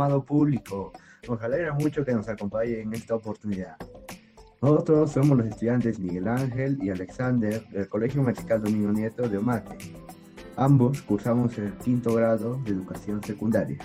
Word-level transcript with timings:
amado 0.00 0.24
público, 0.24 0.92
nos 1.28 1.42
alegra 1.42 1.74
mucho 1.74 2.04
que 2.06 2.14
nos 2.14 2.26
acompañe 2.26 2.80
en 2.80 2.94
esta 2.94 3.14
oportunidad. 3.14 3.76
Nosotros 4.62 5.12
somos 5.12 5.36
los 5.36 5.46
estudiantes 5.46 5.98
Miguel 5.98 6.26
Ángel 6.26 6.78
y 6.82 6.88
Alexander 6.88 7.62
del 7.68 7.86
Colegio 7.86 8.22
Musical 8.22 8.62
Domingo 8.62 8.92
Nieto 8.92 9.28
de 9.28 9.36
Omate. 9.36 9.76
Ambos 10.56 11.02
cursamos 11.02 11.56
el 11.58 11.74
quinto 11.74 12.14
grado 12.14 12.54
de 12.64 12.70
educación 12.70 13.22
secundaria. 13.22 13.78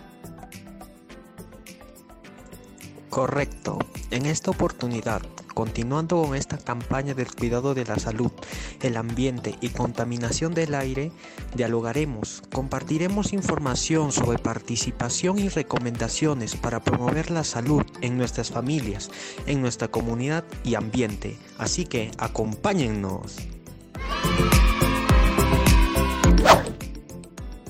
Correcto. 3.10 3.80
En 4.12 4.26
esta 4.26 4.52
oportunidad, 4.52 5.22
continuando 5.56 6.22
con 6.22 6.36
esta 6.36 6.58
campaña 6.58 7.16
del 7.16 7.34
cuidado 7.34 7.74
de 7.74 7.86
la 7.86 7.98
salud, 7.98 8.32
el 8.82 8.98
ambiente 8.98 9.56
y 9.62 9.70
contaminación 9.70 10.54
del 10.54 10.76
aire, 10.76 11.12
dialogaremos, 11.56 12.44
compartiremos 12.54 13.34
información 13.34 14.12
sobre 14.12 14.38
participación 14.38 15.40
y 15.40 15.50
recomendaciones 15.50 16.56
para 16.56 16.84
promover 16.84 17.32
la 17.32 17.44
salud 17.44 17.84
en 18.02 18.18
nuestras 18.18 18.52
familias, 18.52 19.10
en 19.48 19.62
nuestra 19.62 19.88
comunidad 19.88 20.44
y 20.64 20.76
ambiente. 20.76 21.38
Así 21.58 21.86
que 21.86 22.12
acompáñennos. 22.18 23.38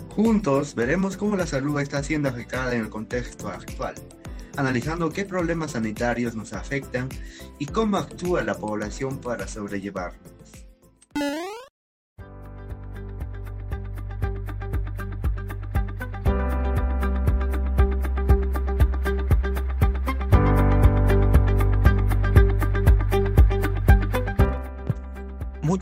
Juntos 0.09 0.73
veremos 0.75 1.17
cómo 1.17 1.35
la 1.35 1.45
salud 1.45 1.79
está 1.79 2.01
siendo 2.01 2.29
afectada 2.29 2.73
en 2.73 2.81
el 2.81 2.89
contexto 2.89 3.47
actual 3.47 3.95
analizando 4.57 5.09
qué 5.11 5.25
problemas 5.25 5.71
sanitarios 5.71 6.35
nos 6.35 6.53
afectan 6.53 7.09
y 7.59 7.65
cómo 7.65 7.97
actúa 7.97 8.43
la 8.43 8.55
población 8.55 9.19
para 9.19 9.47
sobrellevarlos. 9.47 10.34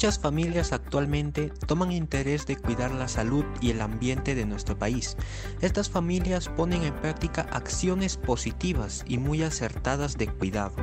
Muchas 0.03 0.19
familias 0.19 0.73
actualmente 0.73 1.49
toman 1.65 1.93
interés 1.93 2.45
de 2.45 2.57
cuidar 2.57 2.91
la 2.91 3.07
salud 3.07 3.45
y 3.61 3.69
el 3.69 3.79
ambiente 3.79 4.35
de 4.35 4.45
nuestro 4.45 4.77
país. 4.77 5.15
Estas 5.61 5.89
familias 5.89 6.49
ponen 6.49 6.83
en 6.83 6.93
práctica 6.93 7.47
acciones 7.53 8.17
positivas 8.17 9.05
y 9.07 9.17
muy 9.17 9.43
acertadas 9.43 10.17
de 10.17 10.27
cuidado. 10.27 10.75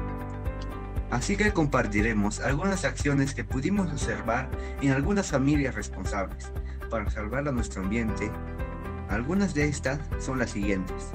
Así 1.10 1.36
que 1.36 1.52
compartiremos 1.52 2.40
algunas 2.40 2.86
acciones 2.86 3.34
que 3.34 3.44
pudimos 3.44 3.92
observar 3.92 4.48
en 4.80 4.92
algunas 4.92 5.30
familias 5.30 5.74
responsables 5.74 6.50
para 6.88 7.10
salvar 7.10 7.46
a 7.46 7.52
nuestro 7.52 7.82
ambiente. 7.82 8.30
Algunas 9.10 9.52
de 9.52 9.68
estas 9.68 10.00
son 10.18 10.38
las 10.38 10.52
siguientes. 10.52 11.10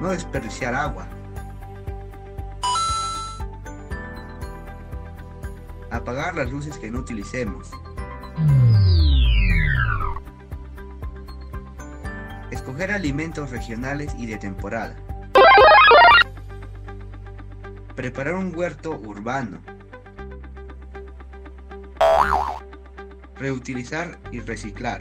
No 0.00 0.08
desperdiciar 0.08 0.74
agua. 0.74 1.21
Apagar 5.92 6.34
las 6.34 6.50
luces 6.50 6.78
que 6.78 6.90
no 6.90 7.00
utilicemos. 7.00 7.70
Escoger 12.50 12.90
alimentos 12.90 13.50
regionales 13.50 14.14
y 14.18 14.26
de 14.26 14.38
temporada. 14.38 14.96
Preparar 17.94 18.34
un 18.34 18.56
huerto 18.56 18.92
urbano. 18.92 19.60
Reutilizar 23.36 24.18
y 24.30 24.40
reciclar. 24.40 25.00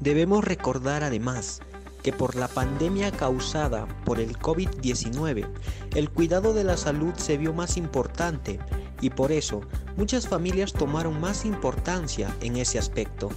Debemos 0.00 0.44
recordar 0.44 1.02
además 1.02 1.60
que 2.06 2.12
por 2.12 2.36
la 2.36 2.46
pandemia 2.46 3.10
causada 3.10 3.88
por 4.04 4.20
el 4.20 4.38
COVID-19, 4.38 5.44
el 5.96 6.08
cuidado 6.08 6.54
de 6.54 6.62
la 6.62 6.76
salud 6.76 7.12
se 7.16 7.36
vio 7.36 7.52
más 7.52 7.76
importante 7.76 8.60
y 9.00 9.10
por 9.10 9.32
eso 9.32 9.62
muchas 9.96 10.28
familias 10.28 10.72
tomaron 10.72 11.20
más 11.20 11.44
importancia 11.44 12.32
en 12.42 12.58
ese 12.58 12.78
aspecto. 12.78 13.28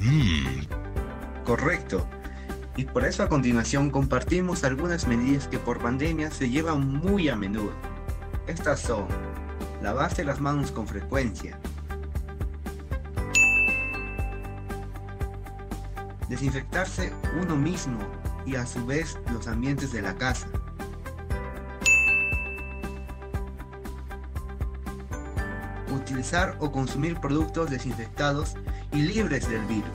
Mm. 0.00 1.46
Correcto. 1.46 2.06
Y 2.76 2.84
por 2.84 3.06
eso 3.06 3.22
a 3.22 3.30
continuación 3.30 3.88
compartimos 3.88 4.64
algunas 4.64 5.06
medidas 5.06 5.48
que 5.48 5.58
por 5.58 5.78
pandemia 5.78 6.30
se 6.30 6.50
llevan 6.50 6.86
muy 6.86 7.30
a 7.30 7.36
menudo. 7.36 7.72
Estas 8.46 8.80
son 8.80 9.06
lavarse 9.80 10.24
las 10.24 10.42
manos 10.42 10.72
con 10.72 10.86
frecuencia, 10.86 11.58
desinfectarse 16.30 17.12
uno 17.42 17.56
mismo 17.56 17.98
y 18.46 18.54
a 18.54 18.64
su 18.64 18.86
vez 18.86 19.18
los 19.32 19.48
ambientes 19.48 19.92
de 19.92 20.00
la 20.00 20.14
casa. 20.14 20.46
Utilizar 25.92 26.56
o 26.60 26.70
consumir 26.70 27.18
productos 27.18 27.68
desinfectados 27.68 28.54
y 28.92 29.02
libres 29.02 29.50
del 29.50 29.62
virus. 29.62 29.90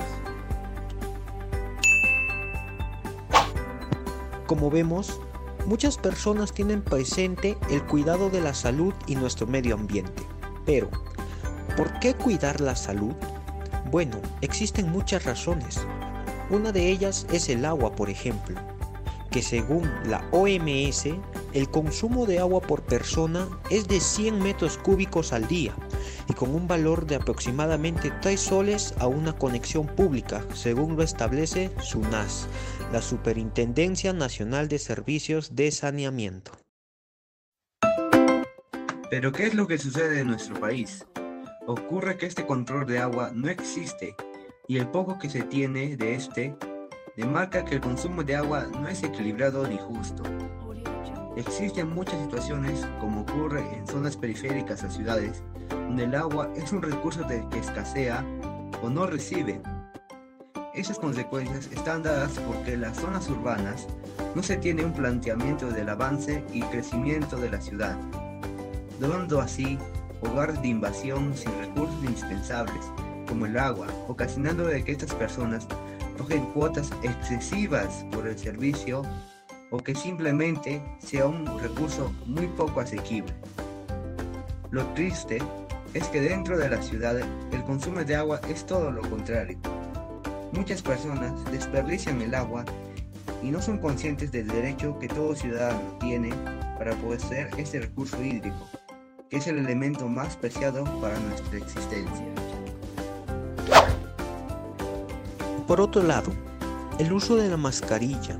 Como 4.46 4.69
vemos, 4.69 5.22
muchas 5.66 5.97
personas 5.97 6.53
tienen 6.53 6.81
presente 6.81 7.57
el 7.69 7.81
cuidado 7.84 8.29
de 8.29 8.41
la 8.41 8.53
salud 8.53 8.94
y 9.07 9.16
nuestro 9.16 9.47
medio 9.47 9.75
ambiente. 9.75 10.22
Pero, 10.66 10.90
¿por 11.78 11.97
qué 12.00 12.13
cuidar 12.13 12.59
la 12.59 12.75
salud? 12.75 13.16
Bueno, 13.90 14.17
existen 14.41 14.91
muchas 14.91 15.23
razones, 15.23 15.85
una 16.50 16.72
de 16.72 16.90
ellas 16.90 17.26
es 17.32 17.50
el 17.50 17.66
agua, 17.66 17.96
por 17.96 18.10
ejemplo, 18.10 18.56
que 19.32 19.42
según 19.42 19.90
la 20.08 20.28
OMS, 20.32 21.08
el 21.54 21.70
consumo 21.70 22.26
de 22.26 22.40
agua 22.40 22.62
por 22.62 22.84
persona 22.84 23.48
es 23.70 23.88
de 23.88 24.00
100 24.00 24.40
metros 24.40 24.78
cúbicos 24.78 25.34
al 25.34 25.48
día 25.48 25.74
y 26.30 26.34
con 26.34 26.54
un 26.54 26.68
valor 26.68 27.06
de 27.06 27.16
aproximadamente 27.16 28.12
3 28.22 28.40
soles 28.40 28.94
a 29.00 29.08
una 29.08 29.34
conexión 29.34 29.88
pública, 29.88 30.46
según 30.54 30.96
lo 30.96 31.04
establece 31.04 31.72
SUNAS, 31.82 32.48
la 32.92 33.02
Superintendencia 33.02 34.14
Nacional 34.14 34.68
de 34.68 34.80
Servicios 34.80 35.56
de 35.56 35.72
Saneamiento. 35.72 36.52
Pero 39.10 39.32
¿qué 39.32 39.48
es 39.48 39.54
lo 39.54 39.68
que 39.68 39.78
sucede 39.78 40.20
en 40.20 40.28
nuestro 40.28 40.60
país? 40.60 41.06
Ocurre 41.68 42.18
que 42.18 42.26
este 42.26 42.46
control 42.46 42.86
de 42.86 43.00
agua 43.00 43.32
no 43.34 43.50
existe 43.50 44.16
y 44.68 44.78
el 44.78 44.88
poco 44.88 45.20
que 45.20 45.30
se 45.30 45.44
tiene 45.44 45.96
de 45.96 46.16
este 46.16 46.56
demarca 47.16 47.64
que 47.64 47.76
el 47.76 47.81
consumo 47.81 48.24
de 48.24 48.36
agua 48.36 48.66
no 48.72 48.88
es 48.88 49.03
equilibrado 49.03 49.68
ni 49.68 49.78
justo. 49.78 50.24
Existen 51.36 51.90
muchas 51.90 52.20
situaciones, 52.22 52.88
como 53.00 53.22
ocurre 53.22 53.62
en 53.78 53.86
zonas 53.86 54.16
periféricas 54.16 54.84
a 54.84 54.90
ciudades, 54.90 55.44
donde 55.70 56.06
el 56.06 56.16
agua 56.16 56.50
es 56.56 56.72
un 56.72 56.81
recurso 56.81 57.24
de 57.24 57.46
que 57.50 57.59
escasea 57.59 58.26
o 58.81 58.90
no 58.90 59.06
recibe. 59.06 59.62
Esas 60.74 60.97
consecuencias 60.97 61.70
están 61.72 62.03
dadas 62.03 62.40
porque 62.47 62.74
en 62.74 62.82
las 62.82 62.97
zonas 62.97 63.30
urbanas 63.30 63.88
no 64.34 64.44
se 64.44 64.58
tiene 64.58 64.84
un 64.84 64.94
planteamiento 64.94 65.70
del 65.70 65.90
avance 65.90 66.44
y 66.53 66.62
crecimiento 66.64 67.38
de 67.38 67.50
la 67.50 67.62
ciudad, 67.62 67.97
dando 69.00 69.40
así 69.40 69.78
hogar 70.22 70.62
de 70.62 70.68
invasión 70.70 71.36
sin 71.36 71.52
recursos 71.59 72.03
indispensables 72.03 72.86
como 73.25 73.46
el 73.46 73.58
agua, 73.58 73.88
ocasionando 74.08 74.66
de 74.66 74.84
que 74.84 74.91
estas 74.91 75.14
personas 75.14 75.67
cogen 76.17 76.46
cuotas 76.47 76.91
excesivas 77.03 78.05
por 78.11 78.28
el 78.28 78.38
servicio 78.38 79.03
o 79.72 79.78
que 79.79 79.96
simplemente 79.96 80.82
sea 81.00 81.26
un 81.26 81.46
recurso 81.59 82.14
muy 82.26 82.47
poco 82.47 82.79
asequible. 82.79 83.34
Lo 84.72 84.85
triste 84.94 85.40
es 85.94 86.08
que 86.08 86.22
dentro 86.22 86.58
de 86.58 86.70
la 86.70 86.82
ciudad 86.82 87.17
el 87.52 87.64
consumo 87.64 88.03
de 88.03 88.16
agua 88.16 88.41
es 88.50 88.66
todo 88.66 88.91
lo 88.91 89.02
contrario. 89.09 89.58
Muchas 90.52 90.82
personas 90.82 91.34
desperdician 91.52 92.22
el 92.22 92.35
agua 92.35 92.66
y 93.41 93.50
no 93.52 93.61
son 93.61 93.78
conscientes 93.78 94.32
del 94.32 94.47
derecho 94.47 94.97
que 95.00 95.08
todo 95.08 95.35
ciudadano 95.35 95.97
tiene 96.00 96.34
para 96.78 96.94
poseer 96.96 97.50
este 97.58 97.79
recurso 97.79 98.22
hídrico, 98.23 98.70
que 99.29 99.38
es 99.38 99.47
el 99.47 99.58
elemento 99.58 100.08
más 100.08 100.35
preciado 100.35 100.84
para 101.02 101.20
nuestra 101.20 101.58
existencia. 101.58 102.26
Por 105.67 105.82
otro 105.82 106.03
lado, 106.03 106.32
el 107.00 107.12
uso 107.12 107.35
de 107.35 107.50
la 107.50 107.58
mascarilla. 107.58 108.40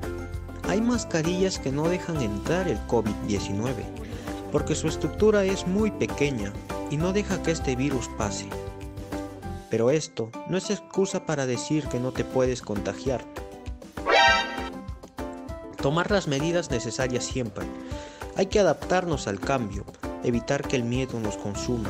Hay 0.68 0.82
mascarillas 0.82 1.60
que 1.60 1.72
no 1.72 1.90
dejan 1.90 2.22
entrar 2.22 2.68
el 2.68 2.80
COVID-19 2.88 4.06
porque 4.56 4.74
su 4.74 4.88
estructura 4.88 5.44
es 5.44 5.68
muy 5.68 5.92
pequeña 5.92 6.54
y 6.90 6.96
no 6.96 7.12
deja 7.12 7.44
que 7.44 7.52
este 7.52 7.76
virus 7.76 8.08
pase. 8.18 8.48
Pero 9.70 9.90
esto 9.90 10.30
no 10.48 10.58
es 10.58 10.70
excusa 10.70 11.26
para 11.26 11.46
decir 11.46 11.88
que 11.88 12.00
no 12.00 12.14
te 12.14 12.24
puedes 12.24 12.62
contagiar. 12.62 13.22
Tomar 15.82 16.10
las 16.10 16.30
medidas 16.30 16.72
necesarias 16.72 17.26
siempre. 17.26 17.66
Hay 18.38 18.46
que 18.46 18.62
adaptarnos 18.62 19.28
al 19.28 19.42
cambio, 19.42 19.84
evitar 20.24 20.66
que 20.66 20.78
el 20.78 20.84
miedo 20.84 21.20
nos 21.20 21.36
consuma. 21.36 21.90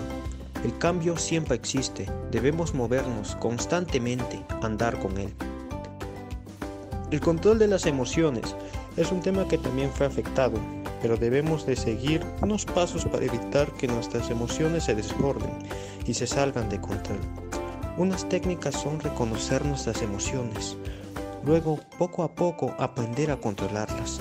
El 0.66 0.76
cambio 0.80 1.16
siempre 1.16 1.54
existe, 1.54 2.08
debemos 2.32 2.74
movernos 2.74 3.36
constantemente, 3.36 4.44
andar 4.64 4.98
con 4.98 5.16
él. 5.20 5.32
El 7.12 7.20
control 7.20 7.60
de 7.60 7.68
las 7.68 7.86
emociones 7.86 8.56
es 8.98 9.12
un 9.12 9.22
tema 9.22 9.48
que 9.48 9.60
también 9.60 9.92
fue 9.92 10.08
afectado, 10.08 10.58
pero 11.04 11.18
debemos 11.18 11.68
de 11.68 11.76
seguir 11.76 12.26
unos 12.42 12.66
pasos 12.66 13.06
para 13.06 13.26
evitar 13.26 13.72
que 13.74 13.88
nuestras 13.88 14.32
emociones 14.32 14.86
se 14.86 14.96
desborden 14.96 15.52
y 16.08 16.16
se 16.16 16.26
salgan 16.26 16.68
de 16.68 16.82
control. 16.82 17.20
Unas 18.00 18.28
técnicas 18.28 18.74
son 18.74 19.00
reconocer 19.00 19.64
nuestras 19.66 20.02
emociones, 20.02 20.78
luego 21.46 21.80
poco 22.00 22.24
a 22.24 22.34
poco 22.34 22.74
aprender 22.80 23.30
a 23.30 23.38
controlarlas. 23.38 24.20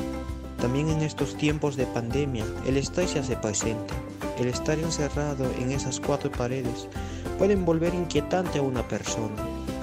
También 0.64 0.88
en 0.88 1.02
estos 1.02 1.36
tiempos 1.36 1.76
de 1.76 1.84
pandemia, 1.84 2.46
el 2.64 2.78
estrés 2.78 3.10
se 3.10 3.18
hace 3.18 3.36
presente. 3.36 3.92
El 4.38 4.48
estar 4.48 4.78
encerrado 4.78 5.44
en 5.58 5.70
esas 5.70 6.00
cuatro 6.00 6.32
paredes 6.32 6.88
puede 7.36 7.54
volver 7.54 7.92
inquietante 7.92 8.60
a 8.60 8.62
una 8.62 8.82
persona, 8.88 9.36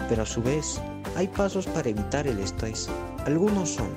pero 0.10 0.24
a 0.24 0.26
su 0.26 0.42
vez 0.42 0.82
hay 1.16 1.28
pasos 1.28 1.68
para 1.68 1.88
evitar 1.88 2.26
el 2.26 2.40
estrés. 2.40 2.90
Algunos 3.28 3.70
son 3.70 3.90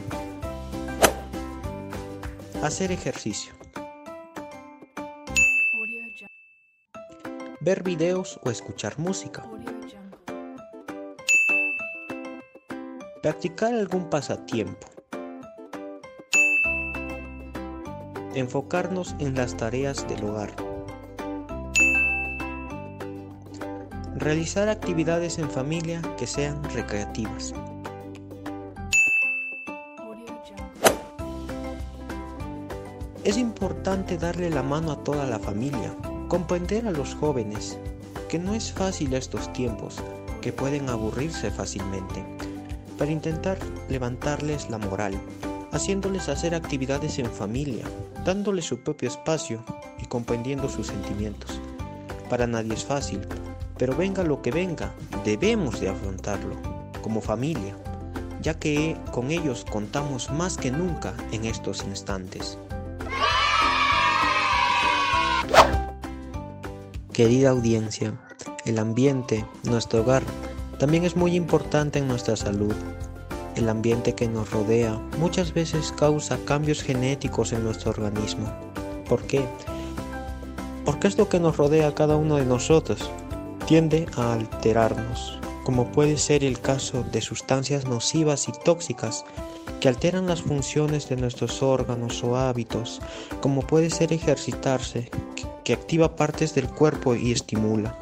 hacer 2.62 2.92
ejercicio, 2.92 3.54
ver 7.62 7.82
videos 7.82 8.38
o 8.44 8.50
escuchar 8.50 8.98
música, 8.98 9.42
practicar 13.22 13.72
algún 13.72 14.10
pasatiempo, 14.10 14.94
enfocarnos 18.34 19.14
en 19.19 19.34
las 19.34 19.56
tareas 19.56 20.06
del 20.08 20.25
hogar, 20.25 20.50
realizar 24.16 24.69
actividades 24.69 25.38
en 25.38 25.50
familia 25.50 26.02
que 26.16 26.26
sean 26.26 26.62
recreativas. 26.64 27.54
Es 33.22 33.38
importante 33.38 34.19
darle 34.19 34.50
la 34.50 34.62
mano 34.62 34.92
a 34.92 35.02
toda 35.02 35.26
la 35.26 35.38
familia, 35.38 35.94
comprender 36.28 36.86
a 36.86 36.90
los 36.90 37.14
jóvenes 37.14 37.78
que 38.28 38.38
no 38.38 38.54
es 38.54 38.72
fácil 38.72 39.14
estos 39.14 39.52
tiempos, 39.52 39.96
que 40.42 40.52
pueden 40.52 40.90
aburrirse 40.90 41.50
fácilmente, 41.50 42.25
para 42.98 43.10
intentar 43.10 43.58
levantarles 43.88 44.69
la 44.69 44.78
moral, 44.78 45.14
haciéndoles 45.74 46.28
hacer 46.28 46.54
actividades 46.54 47.18
en 47.18 47.30
familia, 47.30 47.84
dándoles 48.24 48.64
su 48.64 48.78
propio 48.78 49.08
espacio 49.08 49.62
y 50.00 50.06
comprendiendo 50.06 50.68
sus 50.68 50.86
sentimientos. 50.86 51.60
Para 52.30 52.46
nadie 52.46 52.74
es 52.74 52.84
fácil, 52.84 53.20
pero 53.76 53.96
venga 53.96 54.22
lo 54.22 54.40
que 54.40 54.52
venga, 54.52 54.94
debemos 55.24 55.80
de 55.80 55.88
afrontarlo 55.88 56.54
como 57.02 57.20
familia, 57.20 57.76
ya 58.40 58.58
que 58.58 58.96
con 59.10 59.32
ellos 59.32 59.66
contamos 59.68 60.30
más 60.30 60.56
que 60.56 60.70
nunca 60.70 61.12
en 61.32 61.44
estos 61.44 61.82
instantes. 61.82 62.56
Querida 67.12 67.50
audiencia, 67.50 68.14
el 68.64 68.78
ambiente, 68.78 69.44
nuestro 69.64 70.02
hogar, 70.02 70.22
también 70.78 71.04
es 71.04 71.16
muy 71.16 71.34
importante 71.34 71.98
en 71.98 72.08
nuestra 72.08 72.36
salud. 72.36 72.74
El 73.56 73.68
ambiente 73.68 74.14
que 74.14 74.28
nos 74.28 74.50
rodea 74.50 75.00
muchas 75.18 75.54
veces 75.54 75.92
causa 75.92 76.38
cambios 76.44 76.82
genéticos 76.82 77.52
en 77.52 77.62
nuestro 77.62 77.90
organismo. 77.90 78.52
¿Por 79.08 79.22
qué? 79.22 79.44
Porque 80.84 81.08
esto 81.08 81.28
que 81.28 81.38
nos 81.38 81.56
rodea 81.56 81.88
a 81.88 81.94
cada 81.94 82.16
uno 82.16 82.36
de 82.36 82.44
nosotros 82.44 83.10
tiende 83.66 84.06
a 84.16 84.34
alterarnos, 84.34 85.38
como 85.64 85.92
puede 85.92 86.18
ser 86.18 86.44
el 86.44 86.60
caso 86.60 87.04
de 87.12 87.20
sustancias 87.20 87.86
nocivas 87.86 88.48
y 88.48 88.52
tóxicas 88.64 89.24
que 89.80 89.88
alteran 89.88 90.26
las 90.26 90.42
funciones 90.42 91.08
de 91.08 91.16
nuestros 91.16 91.62
órganos 91.62 92.24
o 92.24 92.36
hábitos, 92.36 93.00
como 93.40 93.62
puede 93.62 93.90
ser 93.90 94.12
ejercitarse, 94.12 95.10
que 95.62 95.72
activa 95.72 96.16
partes 96.16 96.54
del 96.54 96.68
cuerpo 96.68 97.14
y 97.14 97.32
estimula. 97.32 97.96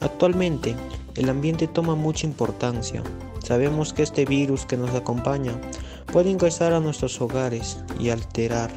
Actualmente, 0.00 0.74
el 1.16 1.28
ambiente 1.28 1.68
toma 1.68 1.94
mucha 1.94 2.26
importancia. 2.26 3.02
Sabemos 3.42 3.92
que 3.92 4.02
este 4.02 4.24
virus 4.24 4.66
que 4.66 4.76
nos 4.76 4.94
acompaña 4.94 5.52
puede 6.12 6.30
ingresar 6.30 6.72
a 6.72 6.80
nuestros 6.80 7.20
hogares 7.20 7.78
y 7.98 8.10
alterar 8.10 8.70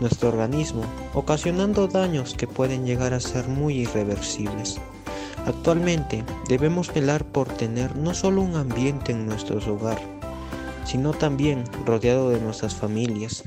nuestro 0.00 0.30
organismo, 0.30 0.82
ocasionando 1.14 1.86
daños 1.86 2.34
que 2.34 2.46
pueden 2.46 2.86
llegar 2.86 3.12
a 3.12 3.20
ser 3.20 3.46
muy 3.48 3.80
irreversibles. 3.80 4.80
Actualmente 5.46 6.24
debemos 6.48 6.92
velar 6.92 7.24
por 7.24 7.48
tener 7.48 7.96
no 7.96 8.14
solo 8.14 8.42
un 8.42 8.56
ambiente 8.56 9.12
en 9.12 9.26
nuestro 9.26 9.58
hogar, 9.72 10.00
sino 10.84 11.12
también 11.12 11.64
rodeado 11.84 12.30
de 12.30 12.40
nuestras 12.40 12.74
familias. 12.74 13.44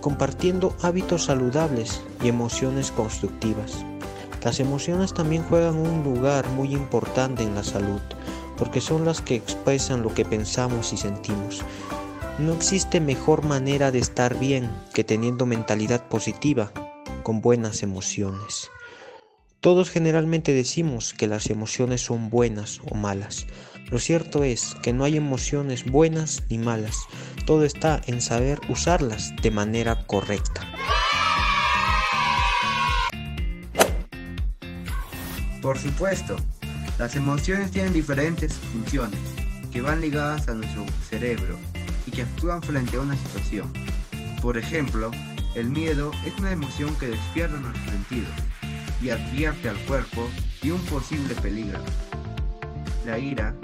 compartiendo 0.00 0.74
hábitos 0.82 1.24
saludables 1.24 2.02
y 2.22 2.28
emociones 2.28 2.90
constructivas. 2.90 3.84
Las 4.42 4.58
emociones 4.58 5.12
también 5.12 5.42
juegan 5.42 5.76
un 5.76 6.02
lugar 6.02 6.48
muy 6.48 6.72
importante 6.72 7.42
en 7.42 7.54
la 7.54 7.62
salud, 7.62 8.00
porque 8.56 8.80
son 8.80 9.04
las 9.04 9.20
que 9.20 9.34
expresan 9.34 10.02
lo 10.02 10.14
que 10.14 10.24
pensamos 10.24 10.92
y 10.92 10.96
sentimos. 10.96 11.62
No 12.38 12.54
existe 12.54 13.00
mejor 13.00 13.44
manera 13.44 13.90
de 13.90 13.98
estar 13.98 14.38
bien 14.38 14.70
que 14.94 15.04
teniendo 15.04 15.44
mentalidad 15.44 16.08
positiva, 16.08 16.72
con 17.22 17.42
buenas 17.42 17.82
emociones. 17.82 18.70
Todos 19.60 19.90
generalmente 19.90 20.54
decimos 20.54 21.12
que 21.12 21.26
las 21.26 21.50
emociones 21.50 22.00
son 22.00 22.30
buenas 22.30 22.80
o 22.90 22.94
malas. 22.94 23.46
Lo 23.90 23.98
cierto 23.98 24.42
es 24.42 24.74
que 24.82 24.94
no 24.94 25.04
hay 25.04 25.18
emociones 25.18 25.84
buenas 25.84 26.44
ni 26.48 26.56
malas. 26.56 26.96
Todo 27.44 27.64
está 27.64 28.00
en 28.06 28.22
saber 28.22 28.58
usarlas 28.70 29.34
de 29.42 29.50
manera 29.50 30.06
correcta. 30.06 30.66
Por 35.62 35.78
supuesto, 35.78 36.36
las 36.98 37.16
emociones 37.16 37.70
tienen 37.70 37.92
diferentes 37.92 38.54
funciones 38.54 39.20
que 39.70 39.82
van 39.82 40.00
ligadas 40.00 40.48
a 40.48 40.54
nuestro 40.54 40.86
cerebro 41.08 41.58
y 42.06 42.10
que 42.10 42.22
actúan 42.22 42.62
frente 42.62 42.96
a 42.96 43.00
una 43.00 43.14
situación. 43.14 43.70
Por 44.40 44.56
ejemplo, 44.56 45.10
el 45.54 45.68
miedo 45.68 46.12
es 46.24 46.38
una 46.38 46.52
emoción 46.52 46.94
que 46.96 47.08
despierta 47.08 47.56
nuestros 47.58 47.90
sentidos 47.90 48.32
y 49.02 49.10
advierte 49.10 49.68
al 49.68 49.76
cuerpo 49.80 50.28
de 50.62 50.72
un 50.72 50.80
posible 50.86 51.34
peligro. 51.36 51.78
La 53.04 53.18
ira 53.18 53.54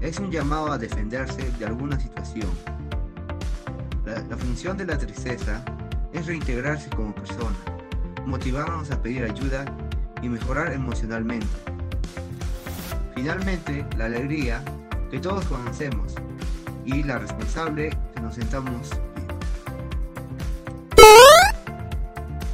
es 0.00 0.18
un 0.18 0.32
llamado 0.32 0.72
a 0.72 0.78
defenderse 0.78 1.50
de 1.58 1.64
alguna 1.64 1.98
situación. 1.98 2.50
La, 4.04 4.36
función 4.36 4.76
de 4.76 4.86
la 4.86 4.98
tristeza 4.98 5.64
es 6.12 6.26
reintegrarse 6.26 6.90
como 6.90 7.14
persona, 7.14 7.56
motivarnos 8.26 8.90
a 8.90 9.00
pedir 9.00 9.24
ayuda 9.24 9.64
y 10.24 10.28
mejorar 10.28 10.72
emocionalmente. 10.72 11.46
Finalmente, 13.14 13.84
la 13.98 14.06
alegría 14.06 14.64
que 15.10 15.20
todos 15.20 15.44
conocemos 15.44 16.14
y 16.86 17.02
la 17.02 17.18
responsable 17.18 17.90
que 18.14 18.20
nos 18.20 18.34
sentamos 18.34 18.90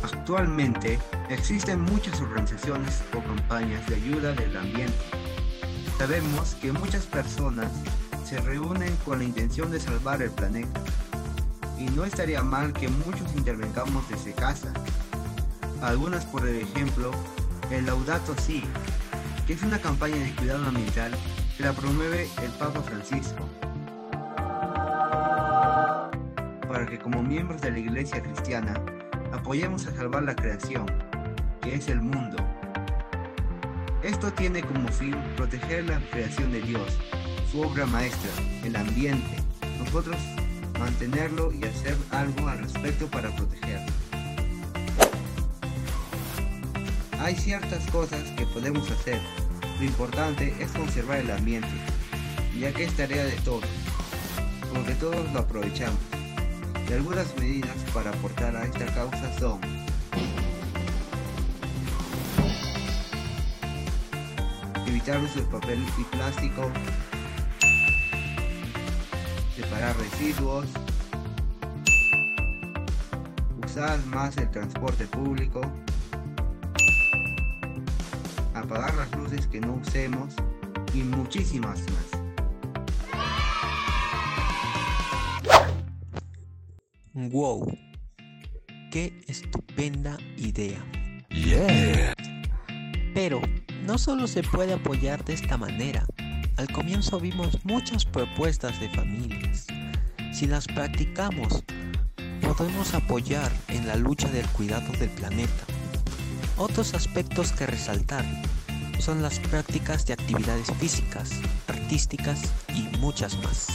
Actualmente 0.03 0.99
existen 1.29 1.81
muchas 1.81 2.21
organizaciones 2.21 3.03
o 3.17 3.21
campañas 3.21 3.85
de 3.89 3.97
ayuda 3.97 4.33
del 4.33 4.57
ambiente. 4.57 4.95
Sabemos 5.99 6.57
que 6.61 6.73
muchas 6.73 7.07
personas 7.07 7.71
se 8.25 8.41
reúnen 8.41 8.95
con 9.05 9.19
la 9.19 9.25
intención 9.25 9.71
de 9.71 9.81
salvar 9.81 10.23
el 10.23 10.31
planeta 10.31 10.81
y 11.79 11.85
no 11.87 12.05
estaría 12.05 12.43
mal 12.43 12.73
que 12.73 12.89
muchos 12.89 13.35
intervengamos 13.35 14.09
desde 14.09 14.33
casa. 14.33 14.73
Algunas, 15.83 16.25
por 16.27 16.47
ejemplo, 16.47 17.11
el 17.71 17.87
Laudato 17.87 18.35
Si, 18.37 18.65
que 19.47 19.53
es 19.53 19.63
una 19.63 19.79
campaña 19.79 20.17
de 20.17 20.35
cuidado 20.35 20.67
ambiental 20.67 21.13
que 21.57 21.63
la 21.63 21.73
promueve 21.73 22.29
el 22.43 22.51
Papa 22.53 22.81
Francisco. 22.83 23.49
Para 26.67 26.87
que 26.87 26.99
como 26.99 27.23
miembros 27.23 27.61
de 27.61 27.71
la 27.71 27.79
Iglesia 27.79 28.23
Cristiana 28.23 28.75
apoyemos 29.33 29.87
a 29.87 29.95
salvar 29.95 30.25
la 30.25 30.35
creación, 30.35 30.87
que 31.61 31.75
es 31.75 31.89
el 31.89 32.01
mundo. 32.01 32.39
Esto 34.03 34.33
tiene 34.33 34.63
como 34.63 34.89
fin 34.89 35.15
proteger 35.37 35.85
la 35.85 36.01
creación 36.11 36.51
de 36.51 36.63
Dios, 36.63 36.99
su 37.51 37.61
obra 37.61 37.87
maestra, 37.87 38.31
el 38.65 38.75
ambiente. 38.75 39.37
Nosotros 39.79 40.17
mantenerlo 40.79 41.53
y 41.53 41.65
hacer 41.65 41.97
algo 42.11 42.49
al 42.49 42.59
respecto 42.59 43.07
para 43.07 43.35
protegerlo. 43.37 43.93
Hay 47.21 47.37
ciertas 47.37 47.87
cosas 47.91 48.23
que 48.31 48.47
podemos 48.47 48.91
hacer. 48.91 49.21
Lo 49.79 49.85
importante 49.85 50.55
es 50.59 50.71
conservar 50.73 51.19
el 51.19 51.31
ambiente, 51.31 51.69
ya 52.59 52.73
que 52.73 52.85
es 52.85 52.97
tarea 52.97 53.25
de 53.25 53.37
todos, 53.45 53.69
porque 54.73 54.95
todos 54.95 55.31
lo 55.35 55.41
aprovechamos. 55.41 56.01
Y 56.89 56.93
algunas 56.95 57.37
medidas 57.37 57.77
para 57.93 58.09
aportar 58.09 58.57
a 58.57 58.65
esta 58.65 58.87
causa 58.95 59.39
son 59.39 59.61
evitar 64.87 65.21
uso 65.21 65.41
de 65.41 65.47
papel 65.47 65.79
y 65.99 66.05
plástico, 66.05 66.71
separar 69.55 69.95
residuos, 69.99 70.67
usar 73.63 74.05
más 74.07 74.39
el 74.39 74.51
transporte 74.51 75.07
público, 75.07 75.61
apagar 78.71 78.95
las 78.95 79.11
luces 79.17 79.49
que 79.49 79.61
no 79.61 79.75
usemos 79.75 80.33
y 80.95 80.99
muchísimas 80.99 81.81
más. 81.91 82.23
¡Wow! 87.13 87.77
¡Qué 88.93 89.25
estupenda 89.27 90.17
idea! 90.37 90.79
Yeah. 91.31 92.15
Pero 93.13 93.41
no 93.85 93.99
solo 93.99 94.29
se 94.29 94.45
puede 94.45 94.75
apoyar 94.75 95.25
de 95.25 95.35
esta 95.35 95.57
manera. 95.57 96.07
Al 96.57 96.71
comienzo 96.71 97.19
vimos 97.19 97.65
muchas 97.65 98.05
propuestas 98.05 98.79
de 98.81 98.89
familias. 98.91 99.67
Si 100.33 100.47
las 100.47 100.69
practicamos, 100.69 101.65
podemos 102.57 102.95
apoyar 102.95 103.51
en 103.69 103.87
la 103.89 103.97
lucha 103.97 104.29
del 104.29 104.47
cuidado 104.49 104.93
del 104.93 105.11
planeta. 105.11 105.65
Otros 106.57 106.95
aspectos 106.95 107.53
que 107.53 107.67
resaltar 107.67 108.25
son 109.01 109.23
las 109.23 109.39
prácticas 109.39 110.07
de 110.07 110.13
actividades 110.13 110.71
físicas, 110.79 111.31
artísticas 111.69 112.43
y 112.75 112.83
muchas 112.99 113.37
más. 113.43 113.69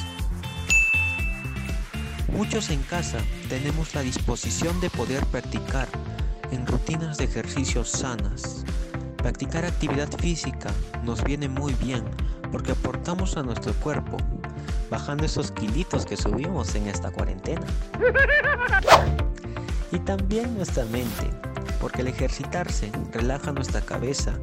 Muchos 2.32 2.70
en 2.70 2.82
casa 2.84 3.20
tenemos 3.50 3.96
la 3.96 4.02
disposición 4.02 4.80
de 4.82 4.90
poder 4.90 5.26
practicar 5.28 5.88
en 6.52 6.68
rutinas 6.68 7.18
de 7.18 7.26
ejercicios 7.26 7.90
sanas. 7.90 8.66
Practicar 9.18 9.66
actividad 9.66 10.10
física 10.20 10.72
nos 11.04 11.24
viene 11.24 11.48
muy 11.48 11.74
bien 11.76 12.04
porque 12.52 12.74
aportamos 12.74 13.38
a 13.38 13.44
nuestro 13.44 13.74
cuerpo, 13.76 14.18
bajando 14.90 15.26
esos 15.26 15.52
kilitos 15.52 16.06
que 16.06 16.18
subimos 16.18 16.76
en 16.76 16.88
esta 16.88 17.10
cuarentena. 17.10 17.66
Y 19.92 20.00
también 20.00 20.56
nuestra 20.56 20.86
mente, 20.86 21.32
porque 21.86 22.02
el 22.02 22.08
ejercitarse 22.08 22.92
relaja 23.14 23.52
nuestra 23.52 23.80
cabeza 23.80 24.34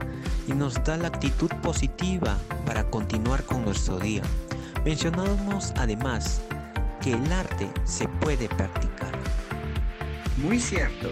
y 0.47 0.53
nos 0.53 0.75
da 0.85 0.97
la 0.97 1.09
actitud 1.09 1.51
positiva 1.61 2.39
para 2.65 2.89
continuar 2.89 3.43
con 3.43 3.65
nuestro 3.65 3.99
día. 3.99 4.23
Mencionamos 4.85 5.73
además 5.77 6.41
que 7.01 7.15
el 7.15 7.33
arte 7.33 7.69
se 7.83 8.07
puede 8.07 8.49
practicar. 8.49 9.11
Muy 10.37 10.61
cierto. 10.61 11.11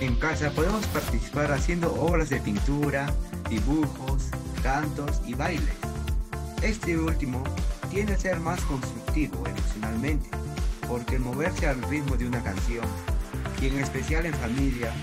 En 0.00 0.14
casa 0.14 0.48
podemos 0.52 0.86
participar 0.86 1.50
haciendo 1.50 1.92
obras 1.92 2.30
de 2.30 2.38
pintura, 2.38 3.12
dibujos, 3.50 4.28
cantos 4.62 5.22
y 5.26 5.34
bailes. 5.34 5.74
Este 6.62 6.96
último 6.96 7.42
tiende 7.90 8.14
a 8.14 8.18
ser 8.18 8.38
más 8.38 8.60
constructivo 8.60 9.44
emocionalmente, 9.44 10.30
porque 10.86 11.18
moverse 11.18 11.66
al 11.66 11.82
ritmo 11.82 12.16
de 12.16 12.28
una 12.28 12.44
canción, 12.44 12.86
y 13.60 13.66
en 13.66 13.80
especial 13.80 14.24
en 14.26 14.34
familia, 14.34 14.94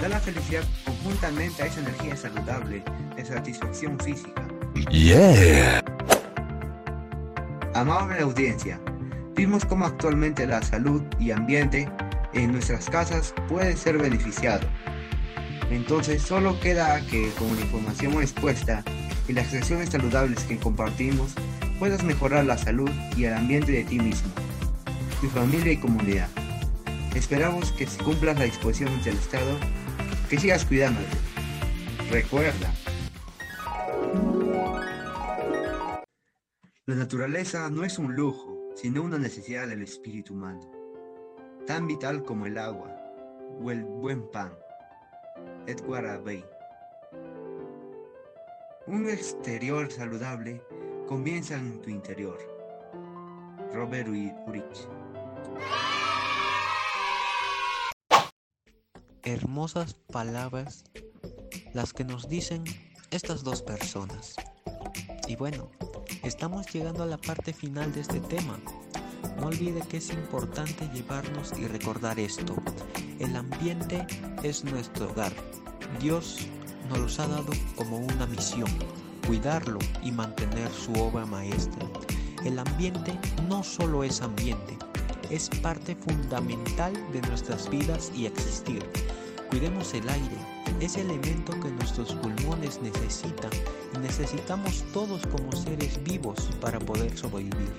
da 0.00 0.08
la 0.08 0.20
felicidad 0.20 0.62
conjuntamente 0.84 1.62
a 1.62 1.66
esa 1.66 1.80
energía 1.80 2.16
saludable 2.16 2.82
de 3.16 3.24
satisfacción 3.24 3.98
física. 3.98 4.42
Yeah. 4.90 5.82
Amable 7.74 8.20
audiencia, 8.20 8.80
vimos 9.34 9.64
cómo 9.64 9.86
actualmente 9.86 10.46
la 10.46 10.62
salud 10.62 11.02
y 11.18 11.32
ambiente 11.32 11.88
en 12.32 12.52
nuestras 12.52 12.88
casas 12.88 13.34
puede 13.48 13.76
ser 13.76 13.98
beneficiado. 13.98 14.66
Entonces 15.70 16.22
solo 16.22 16.58
queda 16.60 17.00
que 17.02 17.30
con 17.38 17.54
la 17.56 17.62
información 17.62 18.14
expuesta 18.22 18.82
y 19.28 19.32
las 19.32 19.52
acciones 19.52 19.90
saludables 19.90 20.44
que 20.44 20.58
compartimos 20.58 21.34
puedas 21.78 22.02
mejorar 22.02 22.44
la 22.44 22.56
salud 22.56 22.90
y 23.16 23.24
el 23.24 23.34
ambiente 23.34 23.72
de 23.72 23.84
ti 23.84 23.98
mismo, 23.98 24.28
tu 25.20 25.28
familia 25.28 25.72
y 25.72 25.76
comunidad. 25.76 26.28
Esperamos 27.14 27.72
que 27.72 27.86
si 27.86 27.98
cumplas 27.98 28.38
la 28.38 28.44
disposición 28.44 28.90
del 29.02 29.16
Estado, 29.16 29.58
que 30.28 30.38
sigas 30.38 30.64
cuidándote. 30.64 31.16
Recuerda, 32.10 32.72
la 36.86 36.94
naturaleza 36.94 37.70
no 37.70 37.84
es 37.84 37.98
un 37.98 38.14
lujo, 38.14 38.72
sino 38.76 39.02
una 39.02 39.18
necesidad 39.18 39.68
del 39.68 39.82
espíritu 39.82 40.34
humano, 40.34 40.60
tan 41.66 41.86
vital 41.86 42.24
como 42.24 42.46
el 42.46 42.58
agua 42.58 42.94
o 43.60 43.70
el 43.70 43.84
buen 43.84 44.30
pan. 44.30 44.52
Edward 45.66 46.06
Abbey. 46.06 46.44
Un 48.86 49.08
exterior 49.08 49.90
saludable 49.90 50.62
comienza 51.06 51.56
en 51.56 51.80
tu 51.80 51.90
interior. 51.90 52.38
Robert 53.72 54.08
Urich. 54.08 54.88
Hermosas 59.28 59.92
palabras 60.10 60.84
las 61.74 61.92
que 61.92 62.02
nos 62.02 62.30
dicen 62.30 62.64
estas 63.10 63.44
dos 63.44 63.60
personas. 63.60 64.36
Y 65.28 65.36
bueno, 65.36 65.70
estamos 66.22 66.66
llegando 66.72 67.02
a 67.02 67.06
la 67.06 67.18
parte 67.18 67.52
final 67.52 67.92
de 67.92 68.00
este 68.00 68.20
tema. 68.20 68.58
No 69.38 69.48
olvide 69.48 69.82
que 69.82 69.98
es 69.98 70.08
importante 70.14 70.88
llevarnos 70.94 71.52
y 71.58 71.66
recordar 71.66 72.18
esto. 72.18 72.56
El 73.18 73.36
ambiente 73.36 74.06
es 74.42 74.64
nuestro 74.64 75.10
hogar. 75.10 75.34
Dios 76.00 76.38
nos 76.88 76.98
los 76.98 77.20
ha 77.20 77.26
dado 77.26 77.52
como 77.76 77.98
una 77.98 78.26
misión, 78.26 78.70
cuidarlo 79.26 79.78
y 80.02 80.10
mantener 80.10 80.72
su 80.72 80.94
obra 80.94 81.26
maestra. 81.26 81.86
El 82.46 82.58
ambiente 82.58 83.12
no 83.46 83.62
solo 83.62 84.04
es 84.04 84.22
ambiente, 84.22 84.78
es 85.28 85.50
parte 85.60 85.94
fundamental 85.96 86.94
de 87.12 87.20
nuestras 87.20 87.68
vidas 87.68 88.10
y 88.16 88.24
existir. 88.24 88.82
Cuidemos 89.50 89.94
el 89.94 90.06
aire, 90.10 90.36
ese 90.78 91.00
elemento 91.00 91.58
que 91.58 91.70
nuestros 91.70 92.12
pulmones 92.16 92.80
necesitan 92.82 93.50
y 93.94 93.98
necesitamos 93.98 94.84
todos 94.92 95.26
como 95.26 95.52
seres 95.52 95.98
vivos 96.04 96.50
para 96.60 96.78
poder 96.78 97.16
sobrevivir. 97.16 97.72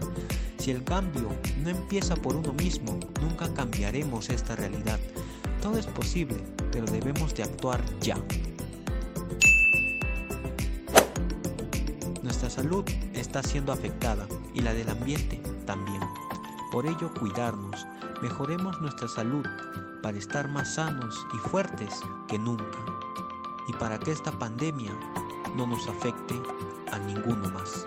Si 0.58 0.72
el 0.72 0.84
cambio 0.84 1.30
no 1.62 1.70
empieza 1.70 2.16
por 2.16 2.36
uno 2.36 2.54
mismo, 2.54 3.00
nunca 3.22 3.54
cambiaremos 3.54 4.30
esta 4.30 4.56
realidad. 4.56 5.00
Todo 5.62 5.78
es 5.78 5.86
posible, 5.86 6.44
pero 6.72 6.86
debemos 6.88 7.36
de 7.36 7.44
actuar 7.44 7.82
ya. 8.02 8.18
Nuestra 12.24 12.50
salud 12.50 12.84
está 13.14 13.44
siendo 13.44 13.72
afectada 13.72 14.28
y 14.56 14.62
la 14.62 14.74
del 14.74 14.90
ambiente 14.90 15.40
también. 15.68 16.02
Por 16.72 16.88
ello, 16.88 17.14
cuidarnos, 17.14 17.86
mejoremos 18.22 18.82
nuestra 18.82 19.08
salud 19.08 19.46
para 20.02 20.18
estar 20.18 20.48
más 20.50 20.76
sanos 20.76 21.26
y 21.34 21.38
fuertes 21.50 22.02
que 22.28 22.40
nunca 22.40 22.78
y 23.68 23.74
para 23.74 24.00
que 24.00 24.12
esta 24.12 24.32
pandemia 24.32 24.92
no 25.56 25.68
nos 25.68 25.88
afecte 25.88 26.42
a 26.92 27.00
ninguno 27.00 27.50
más. 27.50 27.86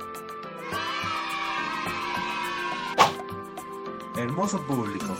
Hermoso 4.16 4.60
público, 4.66 5.16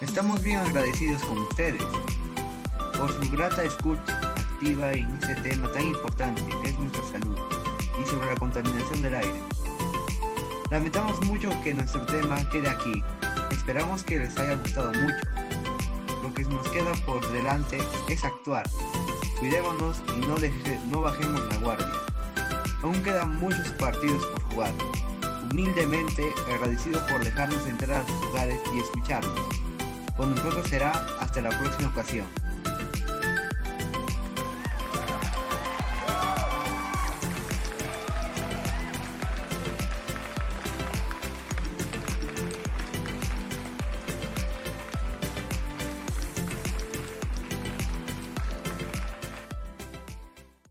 estamos 0.00 0.42
bien 0.42 0.58
agradecidos 0.58 1.22
con 1.22 1.38
ustedes 1.38 1.82
por 2.98 3.10
su 3.12 3.30
grata 3.30 3.64
escucha 3.64 4.18
activa 4.36 4.92
en 4.92 5.10
este 5.20 5.34
tema 5.36 5.70
tan 5.72 5.82
importante 5.82 6.42
que 6.62 6.70
es 6.70 6.78
nuestra 6.78 7.02
salud 7.04 7.36
y 8.00 8.08
sobre 8.08 8.26
la 8.26 8.34
contaminación 8.36 9.02
del 9.02 9.14
aire. 9.16 9.42
Lamentamos 10.70 11.20
mucho 11.26 11.50
que 11.62 11.74
nuestro 11.74 12.04
tema 12.06 12.48
quede 12.50 12.68
aquí. 12.68 13.02
Esperamos 13.50 14.02
que 14.04 14.20
les 14.20 14.36
haya 14.38 14.54
gustado 14.56 14.92
mucho. 14.92 15.33
Que 16.34 16.44
nos 16.44 16.68
queda 16.68 16.92
por 17.06 17.26
delante 17.32 17.78
es 18.08 18.24
actuar. 18.24 18.68
Cuidémonos 19.38 20.02
y 20.16 20.20
no, 20.20 20.36
no 20.90 21.00
bajemos 21.00 21.40
la 21.48 21.56
guardia. 21.58 21.92
Aún 22.82 23.02
quedan 23.02 23.38
muchos 23.38 23.68
partidos 23.78 24.24
por 24.26 24.42
jugar. 24.52 24.72
Humildemente 25.50 26.32
agradecido 26.52 27.04
por 27.06 27.24
dejarnos 27.24 27.66
entrar 27.66 28.02
a 28.02 28.06
sus 28.06 28.26
hogares 28.26 28.60
y 28.74 28.80
escucharnos. 28.80 29.40
Con 30.16 30.34
nosotros 30.34 30.68
será 30.68 30.90
hasta 31.20 31.40
la 31.40 31.50
próxima 31.50 31.88
ocasión. 31.88 32.26